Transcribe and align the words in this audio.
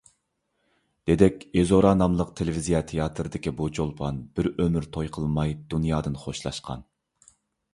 «دېدەك 1.09 1.43
ئىزورا» 1.61 1.91
ناملىق 1.99 2.31
تېلېۋىزىيە 2.39 2.81
تىياتىرىدىكى 2.93 3.53
بۇ 3.59 3.67
چولپان 3.81 4.17
بىر 4.39 4.49
ئۆمۈر 4.65 4.89
توي 4.97 5.13
قىلماي 5.19 5.55
دۇنيادىن 5.75 6.19
خوشلاشقان. 6.25 6.83